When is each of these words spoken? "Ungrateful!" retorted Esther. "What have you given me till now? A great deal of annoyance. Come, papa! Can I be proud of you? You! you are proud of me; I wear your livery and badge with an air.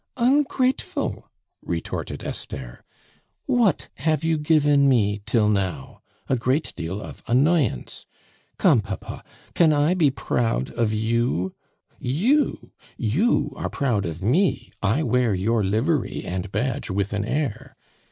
"Ungrateful!" 0.17 1.29
retorted 1.63 2.23
Esther. 2.23 2.83
"What 3.45 3.87
have 3.97 4.23
you 4.23 4.39
given 4.39 4.89
me 4.89 5.21
till 5.27 5.47
now? 5.47 6.01
A 6.27 6.35
great 6.35 6.73
deal 6.75 6.99
of 6.99 7.21
annoyance. 7.27 8.07
Come, 8.57 8.81
papa! 8.81 9.23
Can 9.53 9.71
I 9.71 9.93
be 9.93 10.09
proud 10.09 10.71
of 10.71 10.91
you? 10.91 11.53
You! 11.99 12.71
you 12.97 13.53
are 13.55 13.69
proud 13.69 14.07
of 14.07 14.23
me; 14.23 14.71
I 14.81 15.03
wear 15.03 15.35
your 15.35 15.63
livery 15.63 16.25
and 16.25 16.51
badge 16.51 16.89
with 16.89 17.13
an 17.13 17.23
air. 17.23 17.75